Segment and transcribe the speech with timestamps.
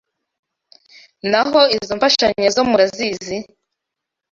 [1.29, 3.37] N’aho izo mfashanyo zo murazizi